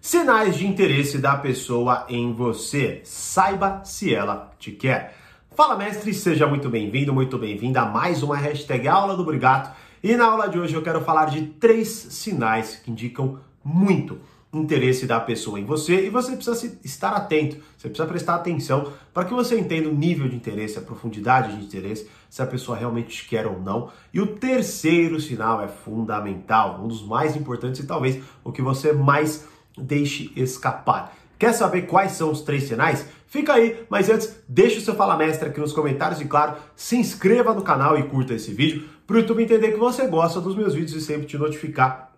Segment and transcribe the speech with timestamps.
[0.00, 3.00] Sinais de interesse da pessoa em você.
[3.04, 5.16] Saiba se ela te quer.
[5.56, 9.70] Fala, mestre, seja muito bem-vindo, muito bem-vinda a mais uma hashtag Aula do Brigato.
[10.02, 14.20] E na aula de hoje eu quero falar de três sinais que indicam muito
[14.52, 19.24] interesse da pessoa em você e você precisa estar atento, você precisa prestar atenção para
[19.24, 23.08] que você entenda o nível de interesse, a profundidade de interesse, se a pessoa realmente
[23.08, 23.90] te quer ou não.
[24.14, 28.92] E o terceiro sinal é fundamental, um dos mais importantes e talvez o que você
[28.92, 29.44] mais
[29.82, 31.14] deixe escapar.
[31.38, 33.06] Quer saber quais são os três sinais?
[33.26, 36.96] Fica aí, mas antes, deixa o seu Fala Mestre aqui nos comentários e, claro, se
[36.96, 40.56] inscreva no canal e curta esse vídeo para o YouTube entender que você gosta dos
[40.56, 42.12] meus vídeos e sempre te notificar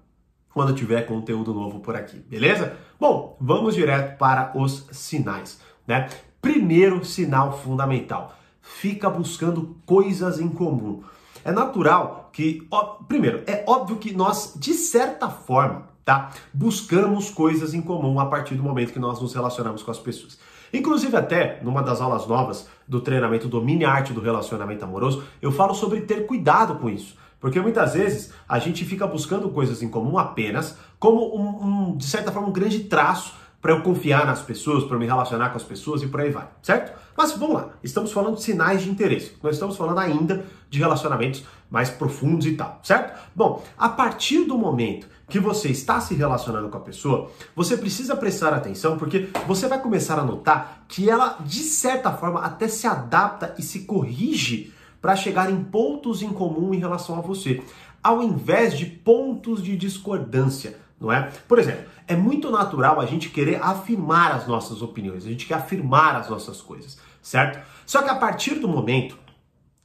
[0.55, 2.77] quando tiver conteúdo novo por aqui, beleza?
[2.99, 6.09] Bom, vamos direto para os sinais, né?
[6.41, 11.03] Primeiro sinal fundamental: fica buscando coisas em comum.
[11.45, 17.73] É natural que, ó, primeiro, é óbvio que nós, de certa forma, tá, buscamos coisas
[17.73, 20.37] em comum a partir do momento que nós nos relacionamos com as pessoas.
[20.73, 25.53] Inclusive, até numa das aulas novas do treinamento Domine a Arte do Relacionamento Amoroso, eu
[25.53, 27.17] falo sobre ter cuidado com isso.
[27.39, 32.07] Porque muitas vezes a gente fica buscando coisas em comum apenas como um, um de
[32.07, 35.63] certa forma, um grande traço para eu confiar nas pessoas, para me relacionar com as
[35.63, 36.99] pessoas e por aí vai, certo?
[37.17, 39.37] Mas vamos lá, estamos falando de sinais de interesse.
[39.43, 43.19] Nós estamos falando ainda de relacionamentos mais profundos e tal, certo?
[43.35, 48.17] Bom, a partir do momento que você está se relacionando com a pessoa, você precisa
[48.17, 52.87] prestar atenção porque você vai começar a notar que ela, de certa forma, até se
[52.87, 57.63] adapta e se corrige para chegar em pontos em comum em relação a você,
[58.03, 61.31] ao invés de pontos de discordância, não é?
[61.49, 65.55] Por exemplo, é muito natural a gente querer afirmar as nossas opiniões, a gente quer
[65.55, 67.65] afirmar as nossas coisas, certo?
[67.87, 69.17] Só que a partir do momento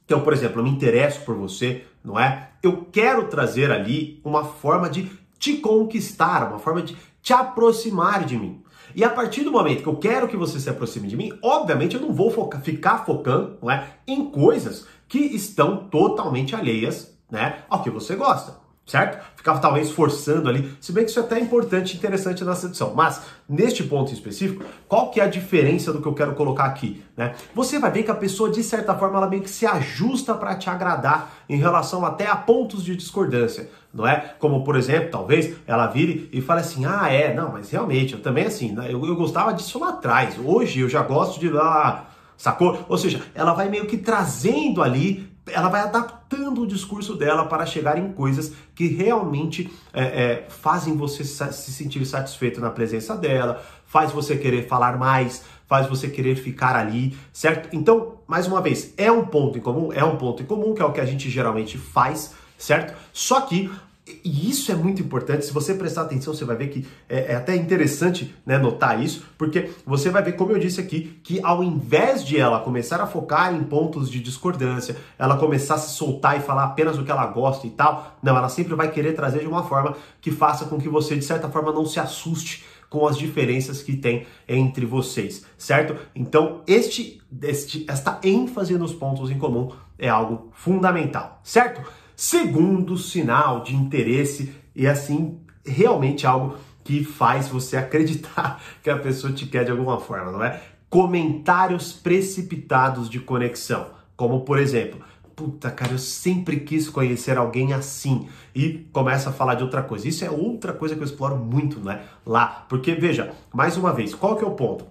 [0.08, 2.50] eu, por exemplo, eu me interesso por você, não é?
[2.62, 8.36] Eu quero trazer ali uma forma de te conquistar, uma forma de te aproximar de
[8.36, 8.62] mim.
[8.94, 11.96] E a partir do momento que eu quero que você se aproxime de mim, obviamente
[11.96, 17.64] eu não vou focar, ficar focando não é, em coisas que estão totalmente alheias né,
[17.68, 19.18] ao que você gosta certo?
[19.34, 22.94] Ficava talvez forçando ali, se bem que isso é até importante e interessante na sedução.
[22.94, 27.02] Mas, neste ponto específico, qual que é a diferença do que eu quero colocar aqui,
[27.16, 27.34] né?
[27.54, 30.54] Você vai ver que a pessoa, de certa forma, ela meio que se ajusta para
[30.54, 34.34] te agradar em relação até a pontos de discordância, não é?
[34.38, 38.20] Como, por exemplo, talvez ela vire e fale assim, ah, é, não, mas realmente, eu
[38.20, 38.86] também assim, né?
[38.88, 42.10] eu, eu gostava disso lá atrás, hoje eu já gosto de lá...
[42.38, 42.84] Sacou?
[42.86, 46.15] Ou seja, ela vai meio que trazendo ali ela vai adaptando
[46.56, 52.04] o discurso dela para chegar em coisas que realmente é, é, fazem você se sentir
[52.04, 57.68] satisfeito na presença dela, faz você querer falar mais, faz você querer ficar ali, certo?
[57.72, 60.82] Então, mais uma vez, é um ponto em comum, é um ponto em comum, que
[60.82, 62.94] é o que a gente geralmente faz, certo?
[63.12, 63.70] Só que
[64.06, 65.44] e isso é muito importante.
[65.44, 69.26] Se você prestar atenção, você vai ver que é, é, até interessante né, notar isso,
[69.36, 73.06] porque você vai ver, como eu disse aqui, que ao invés de ela começar a
[73.06, 77.10] focar em pontos de discordância, ela começar a se soltar e falar apenas o que
[77.10, 80.66] ela gosta e tal, não, ela sempre vai querer trazer de uma forma que faça
[80.66, 84.86] com que você, de certa forma, não se assuste com as diferenças que tem entre
[84.86, 85.96] vocês, certo?
[86.14, 91.82] Então, este, este esta ênfase nos pontos em comum é algo fundamental, certo?
[92.16, 99.32] Segundo sinal de interesse e assim realmente algo que faz você acreditar que a pessoa
[99.32, 100.62] te quer de alguma forma, não é?
[100.88, 105.00] Comentários precipitados de conexão, como por exemplo,
[105.34, 110.08] puta cara, eu sempre quis conhecer alguém assim e começa a falar de outra coisa.
[110.08, 112.02] Isso é outra coisa que eu exploro muito, não é?
[112.24, 114.86] Lá, porque veja, mais uma vez, qual que é o ponto?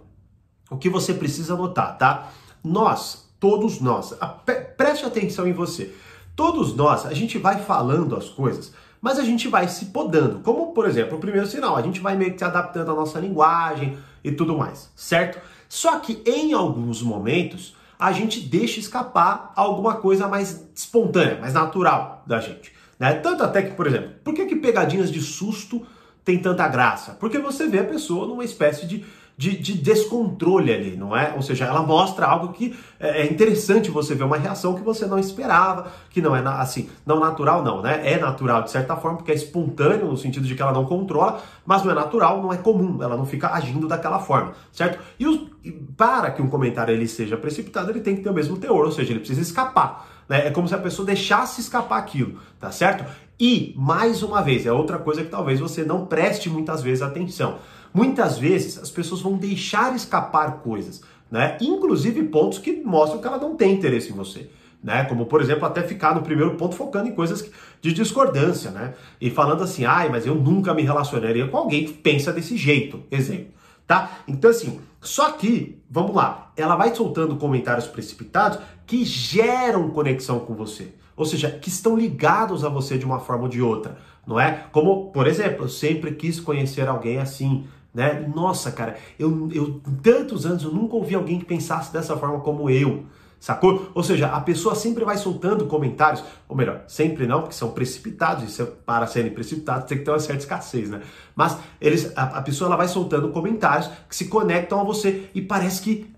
[0.70, 2.32] O que você precisa notar, tá?
[2.64, 4.14] Nós, todos nós,
[4.78, 5.92] preste atenção em você.
[6.36, 10.40] Todos nós, a gente vai falando as coisas, mas a gente vai se podando.
[10.40, 13.20] Como, por exemplo, o primeiro sinal, a gente vai meio que se adaptando à nossa
[13.20, 15.40] linguagem e tudo mais, certo?
[15.70, 22.24] Só que em alguns momentos, a gente deixa escapar alguma coisa mais espontânea, mais natural
[22.28, 22.74] da gente.
[23.00, 23.14] Né?
[23.14, 25.86] Tanto até que, por exemplo, por que, que pegadinhas de susto
[26.24, 27.14] tem tanta graça?
[27.20, 29.06] Porque você vê a pessoa numa espécie de
[29.38, 31.34] de, de, descontrole ali, não é?
[31.36, 35.06] Ou seja, ela mostra algo que é, é interessante você ver uma reação que você
[35.06, 38.02] não esperava, que não é assim, não natural, não, né?
[38.04, 41.42] É natural de certa forma, porque é espontâneo no sentido de que ela não controla,
[41.66, 45.00] mas não é natural, não é comum, ela não fica agindo daquela forma, certo?
[45.20, 45.42] E, os,
[45.98, 48.92] para que um comentário ele seja precipitado, ele tem que ter o mesmo teor, ou
[48.92, 50.16] seja, ele precisa escapar.
[50.30, 50.48] Né?
[50.48, 53.06] É como se a pessoa deixasse escapar aquilo, tá certo?
[53.40, 57.58] E, mais uma vez, é outra coisa que talvez você não preste muitas vezes atenção.
[57.96, 61.02] Muitas vezes as pessoas vão deixar escapar coisas,
[61.32, 61.58] né?
[61.62, 64.50] Inclusive pontos que mostram que ela não tem interesse em você.
[64.86, 65.04] né?
[65.06, 67.50] Como, por exemplo, até ficar no primeiro ponto focando em coisas
[67.82, 68.94] de discordância, né?
[69.20, 73.02] E falando assim, ai, mas eu nunca me relacionaria com alguém que pensa desse jeito,
[73.10, 73.48] exemplo,
[73.88, 74.12] tá?
[74.28, 80.54] Então, assim, só que, vamos lá, ela vai soltando comentários precipitados que geram conexão com
[80.54, 80.94] você.
[81.18, 84.66] Ou seja, que estão ligados a você de uma forma ou de outra, não é?
[84.72, 87.66] Como, por exemplo, eu sempre quis conhecer alguém assim,
[87.96, 88.30] né?
[88.36, 92.70] Nossa, cara, eu, eu tantos anos eu nunca ouvi alguém que pensasse dessa forma como
[92.70, 93.06] eu.
[93.40, 93.92] Sacou?
[93.94, 98.60] Ou seja, a pessoa sempre vai soltando comentários, ou melhor, sempre não, porque são precipitados,
[98.60, 101.02] e para serem precipitados tem que ter uma certa escassez, né?
[101.36, 105.42] Mas eles, a, a pessoa ela vai soltando comentários que se conectam a você e
[105.42, 106.15] parece que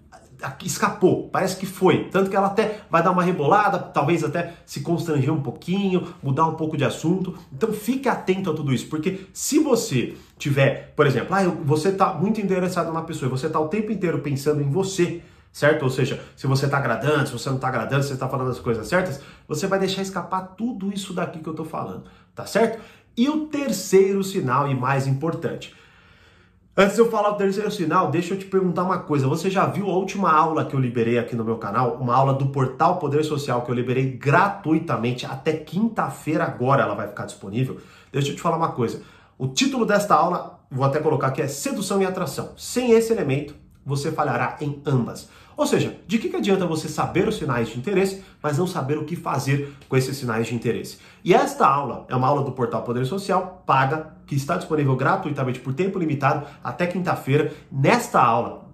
[0.63, 2.06] escapou, parece que foi.
[2.06, 6.45] Tanto que ela até vai dar uma rebolada, talvez até se constranger um pouquinho, mudar
[6.48, 7.38] um pouco de assunto.
[7.51, 12.13] Então fique atento a tudo isso, porque se você tiver, por exemplo, ah, você está
[12.13, 15.84] muito interessado numa pessoa e você está o tempo inteiro pensando em você, certo?
[15.84, 18.51] Ou seja, se você está agradando, se você não está agradando, se você está falando
[18.51, 22.04] as coisas certas, você vai deixar escapar tudo isso daqui que eu estou falando,
[22.36, 22.80] tá certo?
[23.16, 25.74] E o terceiro sinal e mais importante,
[26.79, 29.27] Antes de eu falar o terceiro sinal, deixa eu te perguntar uma coisa.
[29.27, 31.95] Você já viu a última aula que eu liberei aqui no meu canal?
[32.00, 37.07] Uma aula do Portal Poder Social que eu liberei gratuitamente até quinta-feira agora ela vai
[37.07, 37.77] ficar disponível.
[38.12, 39.01] Deixa eu te falar uma coisa.
[39.39, 42.51] O título desta aula, vou até colocar aqui, é Sedução e Atração.
[42.56, 43.56] Sem esse elemento,
[43.88, 45.30] você falhará em ambas.
[45.56, 48.98] Ou seja, de que, que adianta você saber os sinais de interesse, mas não saber
[48.98, 51.00] o que fazer com esses sinais de interesse?
[51.24, 55.60] E esta aula é uma aula do Portal Poder Social, paga, que está disponível gratuitamente
[55.60, 57.51] por tempo limitado até quinta-feira.
[57.72, 58.68] Nesta aula,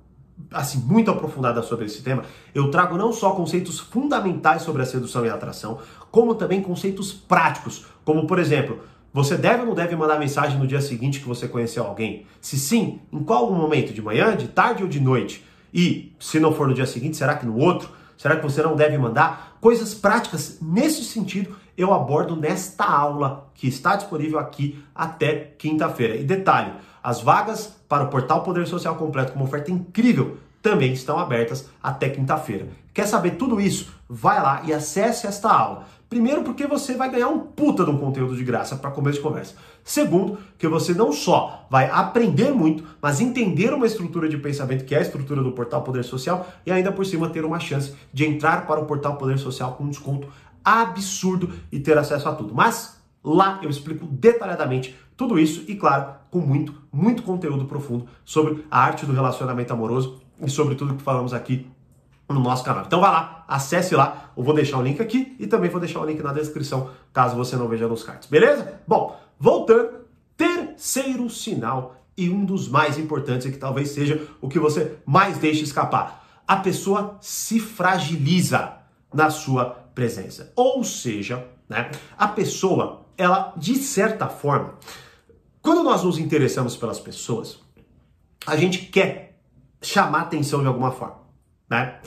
[0.51, 2.23] assim, muito aprofundada sobre esse tema,
[2.53, 5.79] eu trago não só conceitos fundamentais sobre a sedução e a atração,
[6.11, 8.81] como também conceitos práticos, como por exemplo,
[9.13, 12.25] você deve ou não deve mandar mensagem no dia seguinte que você conheceu alguém?
[12.41, 13.93] Se sim, em qual momento?
[13.93, 15.45] De manhã, de tarde ou de noite?
[15.71, 17.89] E se não for no dia seguinte, será que no outro?
[18.17, 19.57] Será que você não deve mandar?
[19.61, 26.15] Coisas práticas nesse sentido eu abordo nesta aula que está disponível aqui até quinta-feira.
[26.15, 26.73] E detalhe,
[27.03, 31.69] as vagas para o portal Poder Social Completo com uma oferta incrível também estão abertas
[31.81, 32.67] até quinta-feira.
[32.93, 33.93] Quer saber tudo isso?
[34.07, 35.85] Vai lá e acesse esta aula.
[36.13, 39.23] Primeiro, porque você vai ganhar um puta de um conteúdo de graça para começo de
[39.23, 39.55] conversa.
[39.83, 44.93] Segundo, que você não só vai aprender muito, mas entender uma estrutura de pensamento que
[44.93, 48.27] é a estrutura do Portal Poder Social e ainda por cima ter uma chance de
[48.27, 50.27] entrar para o Portal Poder Social com um desconto
[50.63, 52.53] absurdo e ter acesso a tudo.
[52.53, 58.63] Mas lá eu explico detalhadamente tudo isso e, claro, com muito, muito conteúdo profundo sobre
[58.69, 61.65] a arte do relacionamento amoroso e sobre tudo que falamos aqui
[62.29, 62.83] no nosso canal.
[62.85, 65.99] Então vai lá, acesse lá, eu vou deixar o link aqui e também vou deixar
[65.99, 68.79] o link na descrição, caso você não veja nos cards, beleza?
[68.87, 70.03] Bom, voltando,
[70.37, 75.37] terceiro sinal e um dos mais importantes e que talvez seja o que você mais
[75.37, 76.23] deixa escapar.
[76.47, 78.73] A pessoa se fragiliza
[79.13, 80.51] na sua presença.
[80.55, 84.75] Ou seja, né, a pessoa, ela de certa forma,
[85.61, 87.59] quando nós nos interessamos pelas pessoas,
[88.45, 89.39] a gente quer
[89.81, 91.22] chamar atenção de alguma forma
[91.69, 91.99] né?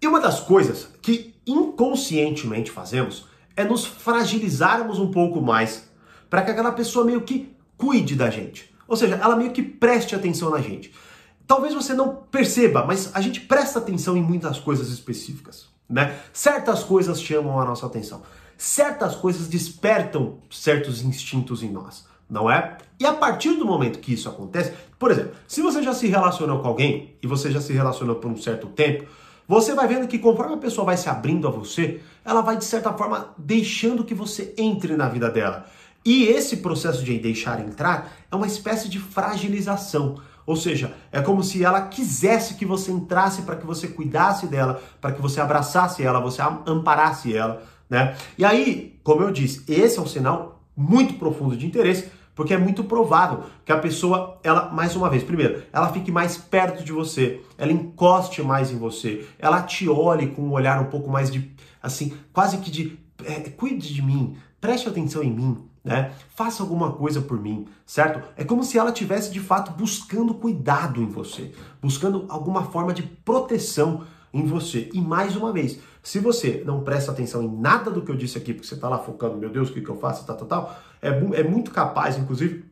[0.00, 3.26] E uma das coisas que inconscientemente fazemos
[3.56, 5.88] é nos fragilizarmos um pouco mais
[6.28, 8.72] para que aquela pessoa meio que cuide da gente.
[8.88, 10.92] Ou seja, ela meio que preste atenção na gente.
[11.46, 16.18] Talvez você não perceba, mas a gente presta atenção em muitas coisas específicas, né?
[16.32, 18.22] Certas coisas chamam a nossa atenção.
[18.56, 22.78] Certas coisas despertam certos instintos em nós, não é?
[22.98, 26.60] E a partir do momento que isso acontece, por exemplo, se você já se relacionou
[26.60, 29.04] com alguém e você já se relacionou por um certo tempo,
[29.46, 32.64] você vai vendo que conforme a pessoa vai se abrindo a você, ela vai de
[32.64, 35.66] certa forma deixando que você entre na vida dela.
[36.04, 40.16] E esse processo de deixar entrar é uma espécie de fragilização.
[40.46, 44.82] Ou seja, é como se ela quisesse que você entrasse para que você cuidasse dela,
[45.00, 48.16] para que você abraçasse ela, você amparasse ela, né?
[48.38, 52.58] E aí, como eu disse, esse é um sinal muito profundo de interesse porque é
[52.58, 56.92] muito provável que a pessoa, ela, mais uma vez, primeiro, ela fique mais perto de
[56.92, 61.30] você, ela encoste mais em você, ela te olhe com um olhar um pouco mais
[61.30, 61.50] de,
[61.82, 66.12] assim, quase que de, é, cuide de mim, preste atenção em mim, né?
[66.34, 68.22] Faça alguma coisa por mim, certo?
[68.36, 73.02] É como se ela tivesse de fato buscando cuidado em você, buscando alguma forma de
[73.02, 74.88] proteção em você.
[74.92, 78.38] E mais uma vez, se você não presta atenção em nada do que eu disse
[78.38, 80.48] aqui, porque você está lá focando, meu Deus, o que, que eu faço, tal, tal,
[80.48, 82.64] tal, é, é muito capaz, inclusive,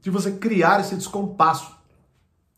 [0.00, 1.72] de você criar esse descompasso.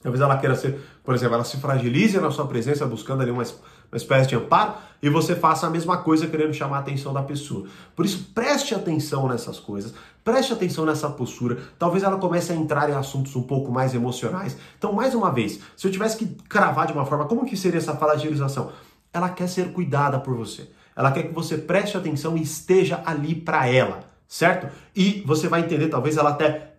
[0.02, 3.42] Talvez ela queira ser, por exemplo, ela se fragilize na sua presença, buscando ali uma,
[3.90, 7.22] uma espécie de amparo, e você faça a mesma coisa querendo chamar a atenção da
[7.22, 7.66] pessoa.
[7.94, 11.58] Por isso, preste atenção nessas coisas, preste atenção nessa postura.
[11.78, 14.56] Talvez ela comece a entrar em assuntos um pouco mais emocionais.
[14.78, 17.78] Então, mais uma vez, se eu tivesse que cravar de uma forma, como que seria
[17.78, 18.72] essa fragilização?
[19.12, 20.68] Ela quer ser cuidada por você.
[20.96, 24.68] Ela quer que você preste atenção e esteja ali para ela, certo?
[24.94, 26.73] E você vai entender, talvez ela até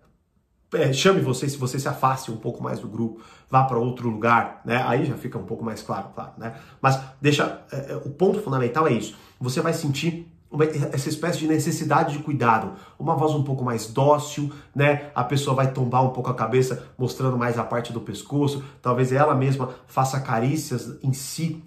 [0.75, 4.09] é, chame você se você se afaste um pouco mais do grupo, vá para outro
[4.09, 4.83] lugar, né?
[4.85, 6.55] Aí já fica um pouco mais claro, claro, né?
[6.81, 9.15] Mas deixa, é, é o ponto fundamental é isso.
[9.39, 13.87] Você vai sentir uma, essa espécie de necessidade de cuidado, uma voz um pouco mais
[13.87, 15.11] dócil, né?
[15.13, 18.63] A pessoa vai tombar um pouco a cabeça, mostrando mais a parte do pescoço.
[18.81, 21.63] Talvez ela mesma faça carícias em si,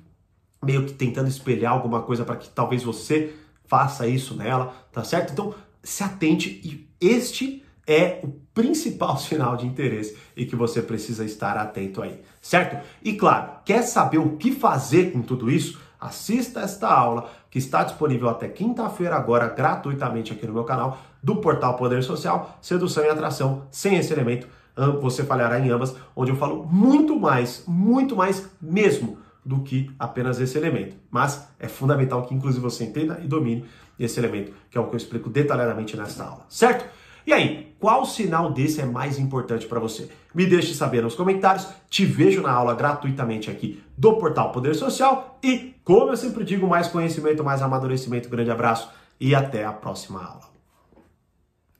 [0.64, 3.34] meio que tentando espelhar alguma coisa para que talvez você
[3.66, 5.32] faça isso nela, tá certo?
[5.32, 11.24] Então, se atente e este é o principal sinal de interesse e que você precisa
[11.24, 12.84] estar atento aí, certo?
[13.02, 15.80] E claro, quer saber o que fazer com tudo isso?
[16.00, 21.36] Assista esta aula que está disponível até quinta-feira agora gratuitamente aqui no meu canal do
[21.36, 24.46] portal Poder Social, Sedução e Atração, sem esse elemento
[25.00, 30.40] você falhará em ambas, onde eu falo muito mais, muito mais mesmo do que apenas
[30.40, 30.96] esse elemento.
[31.10, 33.64] Mas é fundamental que inclusive você entenda e domine
[33.98, 36.84] esse elemento, que é o que eu explico detalhadamente nesta aula, certo?
[37.28, 40.08] E aí, qual sinal desse é mais importante para você?
[40.34, 41.68] Me deixe saber nos comentários.
[41.90, 46.66] Te vejo na aula gratuitamente aqui do Portal Poder Social e, como eu sempre digo,
[46.66, 48.30] mais conhecimento, mais amadurecimento.
[48.30, 50.57] Grande abraço e até a próxima aula.